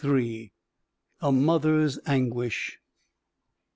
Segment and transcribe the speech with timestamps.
[1.21, 2.79] A MOTHER'S ANGUISH.